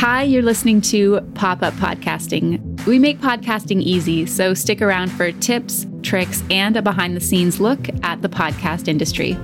[0.00, 2.86] Hi, you're listening to Pop Up Podcasting.
[2.86, 7.60] We make podcasting easy, so stick around for tips, tricks, and a behind the scenes
[7.60, 9.36] look at the podcast industry.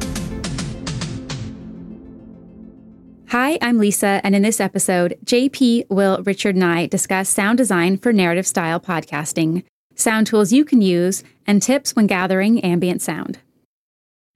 [3.28, 7.98] Hi, I'm Lisa, and in this episode, JP, Will, Richard, and I discuss sound design
[7.98, 9.62] for narrative style podcasting,
[9.94, 13.40] sound tools you can use, and tips when gathering ambient sound.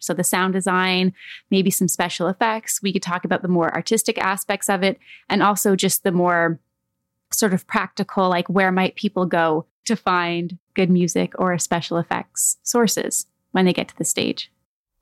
[0.00, 1.12] So, the sound design,
[1.50, 2.82] maybe some special effects.
[2.82, 4.98] We could talk about the more artistic aspects of it,
[5.28, 6.58] and also just the more
[7.32, 12.58] sort of practical, like where might people go to find good music or special effects
[12.62, 14.50] sources when they get to the stage.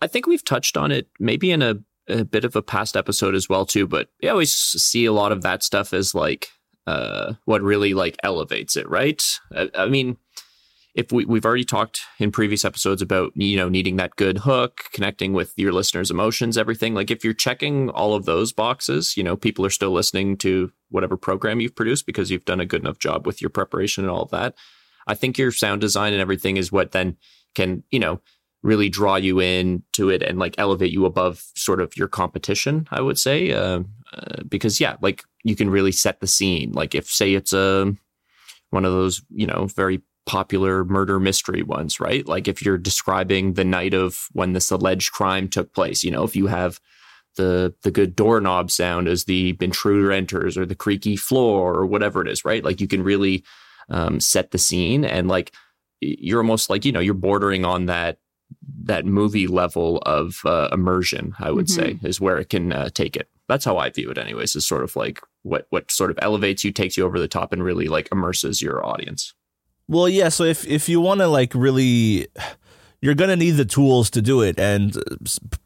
[0.00, 1.77] I think we've touched on it maybe in a,
[2.08, 5.33] a bit of a past episode as well too, but I always see a lot
[5.33, 6.48] of that stuff as like
[6.86, 9.22] uh, what really like elevates it, right?
[9.55, 10.16] I, I mean,
[10.95, 14.84] if we, we've already talked in previous episodes about you know needing that good hook
[14.92, 16.95] connecting with your listeners emotions everything.
[16.95, 20.73] Like if you're checking all of those boxes you know people are still listening to
[20.91, 24.11] whatever program you've produced because you've done a good enough job with your preparation and
[24.11, 24.55] all of that.
[25.06, 27.17] I think your sound design and everything is what then
[27.55, 28.20] can you know
[28.62, 32.89] really draw you in to it and like elevate you above sort of your competition
[32.91, 33.52] i would say.
[33.52, 33.80] Uh,
[34.12, 36.73] uh, because yeah like you can really set the scene.
[36.73, 37.92] Like if say it's a
[38.70, 42.28] one of those you know very popular murder mystery ones, right?
[42.28, 46.22] Like if you're describing the night of when this alleged crime took place, you know,
[46.22, 46.78] if you have
[47.36, 52.20] the the good doorknob sound as the intruder enters or the creaky floor or whatever
[52.20, 52.62] it is, right?
[52.62, 53.42] Like you can really
[53.88, 55.52] um, set the scene and like
[56.00, 58.18] you're almost like you know you're bordering on that
[58.84, 61.34] that movie level of uh, immersion.
[61.38, 61.98] I would mm-hmm.
[61.98, 63.28] say is where it can uh, take it.
[63.48, 64.54] That's how I view it, anyways.
[64.54, 67.54] Is sort of like what what sort of elevates you, takes you over the top,
[67.54, 69.32] and really like immerses your audience.
[69.89, 70.28] Well, yeah.
[70.28, 72.28] So if if you want to like really,
[73.00, 75.00] you're gonna need the tools to do it, and uh,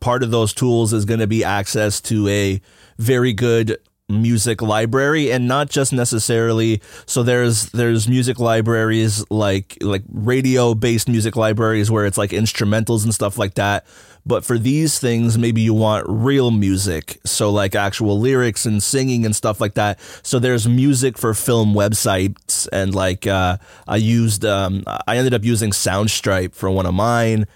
[0.00, 2.60] part of those tools is gonna be access to a
[2.98, 10.02] very good music library and not just necessarily so there's there's music libraries like like
[10.12, 13.86] radio based music libraries where it's like instrumentals and stuff like that
[14.24, 17.18] but for these things, maybe you want real music.
[17.24, 19.98] So, like actual lyrics and singing and stuff like that.
[20.22, 22.68] So, there's music for film websites.
[22.72, 23.56] And, like, uh,
[23.88, 27.46] I used, um, I ended up using Soundstripe for one of mine.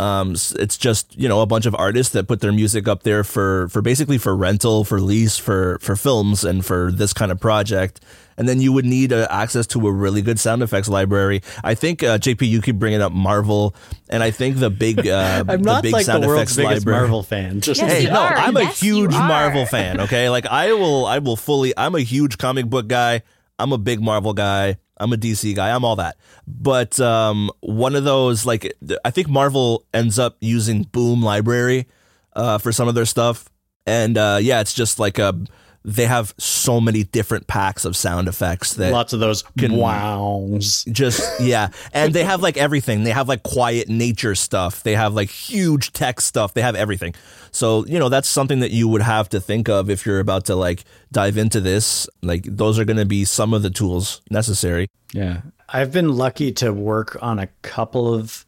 [0.00, 3.22] Um, it's just you know a bunch of artists that put their music up there
[3.22, 7.38] for for basically for rental, for lease, for for films, and for this kind of
[7.38, 8.00] project.
[8.38, 11.42] And then you would need uh, access to a really good sound effects library.
[11.62, 13.74] I think uh, JP, you keep bringing up Marvel,
[14.08, 16.56] and I think the big uh, I'm not the big like sound the world's effects
[16.56, 17.00] biggest library.
[17.00, 17.60] Marvel fan.
[17.60, 18.34] Just hey, no, are.
[18.34, 19.10] I'm a huge.
[19.10, 20.00] Marvel fan.
[20.00, 21.74] Okay, like I will, I will fully.
[21.76, 23.20] I'm a huge comic book guy.
[23.58, 24.78] I'm a big Marvel guy.
[25.00, 25.74] I'm a DC guy.
[25.74, 26.16] I'm all that.
[26.46, 28.72] But um, one of those, like,
[29.04, 31.88] I think Marvel ends up using Boom Library
[32.34, 33.48] uh, for some of their stuff.
[33.86, 35.34] And uh, yeah, it's just like a
[35.82, 40.84] they have so many different packs of sound effects that Lots of those Can- wows.
[40.92, 41.68] just yeah.
[41.94, 43.04] And they have like everything.
[43.04, 44.82] They have like quiet nature stuff.
[44.82, 46.52] They have like huge tech stuff.
[46.52, 47.14] They have everything.
[47.50, 50.44] So you know that's something that you would have to think of if you're about
[50.46, 52.08] to like dive into this.
[52.22, 54.88] Like those are going to be some of the tools necessary.
[55.14, 55.40] Yeah.
[55.68, 58.44] I've been lucky to work on a couple of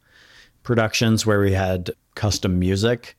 [0.61, 3.17] productions where we had custom music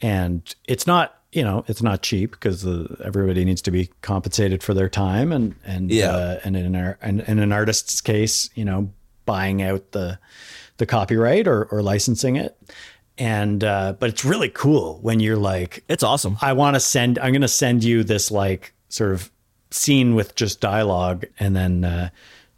[0.00, 2.64] and it's not you know it's not cheap because
[3.02, 6.10] everybody needs to be compensated for their time and and Yeah.
[6.10, 8.90] uh, and in our and in an artist's case you know
[9.24, 10.18] buying out the
[10.78, 12.56] the copyright or, or licensing it
[13.18, 17.18] and uh, but it's really cool when you're like it's awesome I want to send.
[17.18, 19.30] I'm going to send you this like sort of
[19.70, 22.08] scene with just dialogue, and then uh,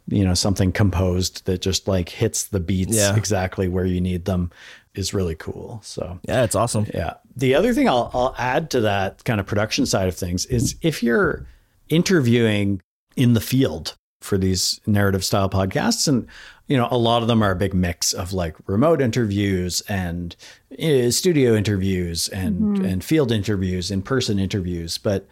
[0.07, 3.15] you know something composed that just like hits the beats Yeah.
[3.15, 4.51] exactly where you need them
[4.93, 5.79] is really cool.
[5.83, 7.15] So yeah it's awesome yeah.
[7.35, 10.75] The other thing I'll, I'll add to that kind of production side of things is
[10.81, 11.45] if you're
[11.89, 12.81] interviewing
[13.15, 16.25] in the field for these narrative style podcasts, and
[16.67, 20.35] you know a lot of them are a big mix of like remote interviews and
[20.81, 25.27] uh, studio interviews and and field interviews, in person interviews, but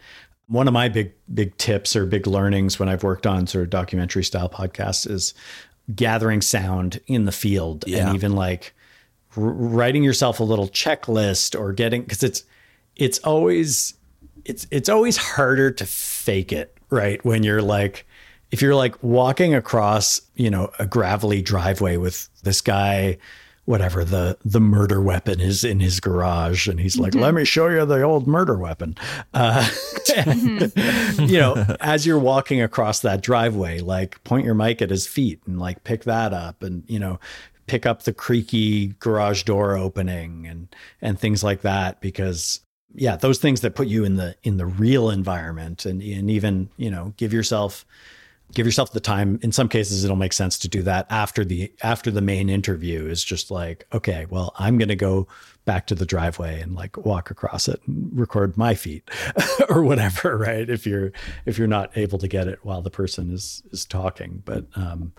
[0.48, 3.70] one of my big big tips or big learnings when I've worked on sort of
[3.70, 5.34] documentary style podcasts is
[5.94, 8.06] gathering sound in the field Yeah.
[8.06, 8.74] and even like
[9.36, 12.44] r- writing yourself a little checklist or getting because it's
[12.96, 13.94] it's always
[14.44, 18.06] it's it's always harder to fake it right when you're like
[18.50, 23.16] if you're like walking across you know a gravelly driveway with this guy
[23.64, 26.68] whatever the the murder weapon is in his garage.
[26.68, 28.96] And he's like let me show you the old murder weapon.
[29.32, 29.68] Uh,
[30.16, 30.72] and,
[31.30, 35.40] you know as you're walking across that driveway like point your mic at his feet
[35.46, 37.18] and like pick that up and you know
[37.66, 42.60] pick up the creaky garage door opening and and things like that because
[42.94, 46.70] yeah, those things that put you in the in the real environment and and even,
[46.76, 47.84] you know, give yourself
[48.52, 49.38] give yourself the time.
[49.42, 53.06] In some cases it'll make sense to do that after the after the main interview
[53.06, 55.26] is just like okay well i'm going to go
[55.64, 59.08] back to the driveway and like walk across it and record my feet
[59.68, 60.68] or whatever right?
[60.68, 61.12] If you're
[61.46, 64.42] if you're not able to get it while the person is is talking.
[64.44, 65.12] But um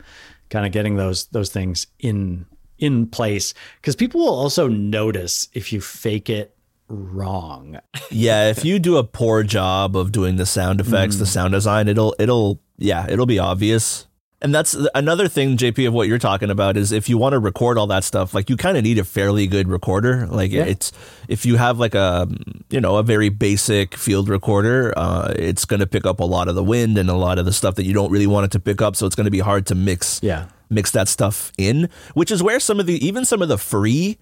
[0.50, 2.46] kind of getting those those things in
[2.78, 3.54] in place.
[3.82, 6.55] Because people will also notice if you fake it
[6.88, 7.80] wrong.
[8.12, 11.20] Yeah, if you do a poor job of doing the sound effects, mm.
[11.20, 14.08] the sound design, it'll it'll yeah, it'll be obvious.
[14.42, 17.40] And that's another thing, JP, of what you're talking about is if you want to
[17.40, 20.28] record all that stuff, like you kind of need a fairly good recorder.
[20.28, 20.66] Like yeah.
[20.66, 20.92] it's
[21.28, 22.28] if you have like a
[22.70, 26.48] you know a very basic field recorder, uh, it's going to pick up a lot
[26.48, 28.52] of the wind and a lot of the stuff that you don't really want it
[28.52, 28.96] to pick up.
[28.96, 30.20] So it's going to be hard to mix.
[30.22, 30.48] Yeah.
[30.70, 34.18] Mix that stuff in, which is where some of the even some of the free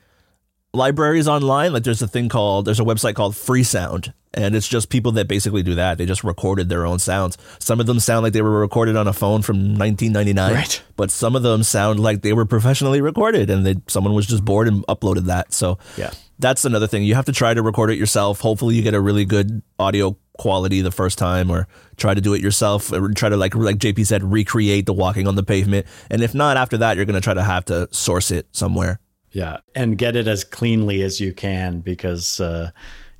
[0.73, 1.73] libraries online.
[1.73, 5.27] Like there's a thing called there's a website called Freesound, and it's just people that
[5.27, 5.97] basically do that.
[5.97, 7.37] They just recorded their own sounds.
[7.59, 10.83] Some of them sound like they were recorded on a phone from 1999, right.
[10.95, 14.43] but some of them sound like they were professionally recorded, and they, someone was just
[14.43, 15.53] bored and uploaded that.
[15.53, 17.03] So yeah, that's another thing.
[17.03, 18.41] You have to try to record it yourself.
[18.41, 21.67] Hopefully, you get a really good audio quality the first time, or
[21.97, 22.91] try to do it yourself.
[22.91, 25.85] Or try to like like JP said, recreate the walking on the pavement.
[26.09, 28.99] And if not, after that, you're going to try to have to source it somewhere.
[29.33, 32.69] Yeah, and get it as cleanly as you can because, uh,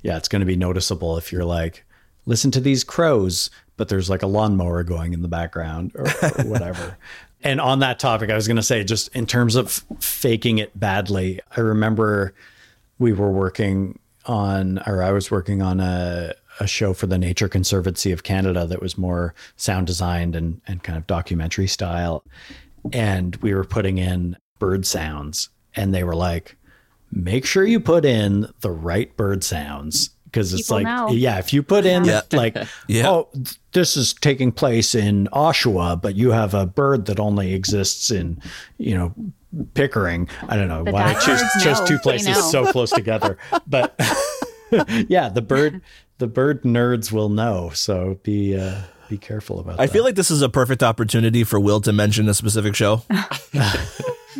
[0.02, 1.84] yeah, it's going to be noticeable if you're like,
[2.24, 6.44] listen to these crows, but there's like a lawnmower going in the background or, or
[6.44, 6.96] whatever.
[7.42, 10.78] and on that topic, I was going to say, just in terms of faking it
[10.78, 12.32] badly, I remember
[13.00, 17.48] we were working on, or I was working on a, a show for the Nature
[17.48, 22.22] Conservancy of Canada that was more sound designed and, and kind of documentary style.
[22.92, 26.56] And we were putting in bird sounds and they were like,
[27.10, 31.10] make sure you put in the right bird sounds because it's People like know.
[31.10, 32.22] yeah if you put in yeah.
[32.32, 32.56] like
[32.88, 33.08] yeah.
[33.08, 33.28] oh
[33.70, 38.42] this is taking place in oshawa but you have a bird that only exists in
[38.78, 39.14] you know
[39.74, 43.38] pickering i don't know the why i choose just two places so close together
[43.68, 43.94] but
[45.08, 45.80] yeah the bird
[46.18, 49.82] the bird nerds will know so be uh be careful about that.
[49.82, 49.92] I that.
[49.92, 53.02] feel like this is a perfect opportunity for Will to mention a specific show.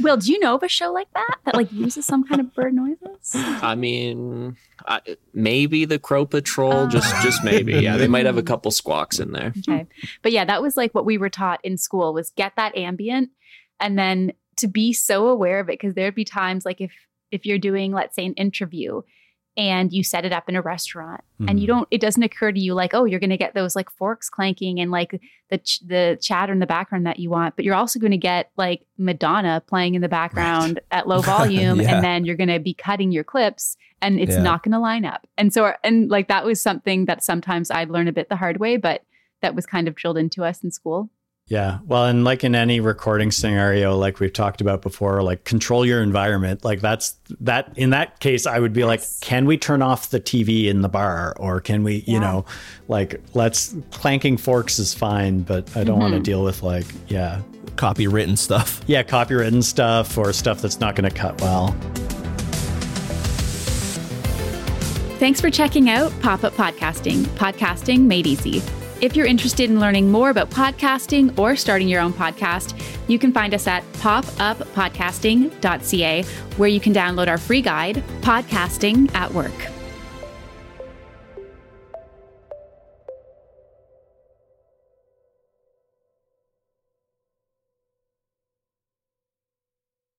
[0.03, 2.55] Will, do you know of a show like that that like uses some kind of
[2.55, 3.33] bird noises?
[3.35, 4.57] I mean,
[4.87, 5.01] I,
[5.33, 6.89] maybe the Crow Patrol, oh.
[6.89, 7.75] just just maybe.
[7.75, 9.53] Yeah, they might have a couple squawks in there.
[9.59, 9.87] Okay,
[10.23, 13.31] but yeah, that was like what we were taught in school was get that ambient,
[13.81, 16.93] and then to be so aware of it because there'd be times like if
[17.31, 19.03] if you're doing let's say an interview
[19.57, 21.49] and you set it up in a restaurant mm-hmm.
[21.49, 21.79] and you mm-hmm.
[21.79, 24.29] don't it doesn't occur to you like oh you're going to get those like forks
[24.29, 25.21] clanking and like
[25.51, 28.17] the ch- the chatter in the background that you want but you're also going to
[28.19, 30.99] get like madonna playing in the background right.
[30.99, 31.95] at low volume yeah.
[31.95, 34.43] and then you're going to be cutting your clips and it's yeah.
[34.43, 37.91] not going to line up and so and like that was something that sometimes i'd
[37.91, 39.03] learn a bit the hard way but
[39.41, 41.11] that was kind of drilled into us in school
[41.47, 41.81] yeah.
[41.87, 46.03] Well, and like in any recording scenario, like we've talked about before, like control your
[46.03, 46.65] environment.
[46.65, 48.89] Like that's that in that case, I would be yes.
[48.89, 51.35] like, can we turn off the TV in the bar?
[51.39, 52.15] Or can we, yeah.
[52.15, 52.47] you know,
[52.89, 56.13] like let's clanking forks is fine, but I don't mm-hmm.
[56.13, 57.43] want to deal with like, yeah.
[57.77, 58.81] Copywritten stuff.
[58.87, 61.77] Yeah, copywritten stuff or stuff that's not going to cut well.
[65.19, 68.63] Thanks for checking out Pop Up Podcasting, podcasting made easy.
[69.05, 72.73] If you're interested in learning more about podcasting or starting your own podcast,
[73.07, 76.23] you can find us at popuppodcasting.ca,
[76.57, 79.74] where you can download our free guide, Podcasting at Work.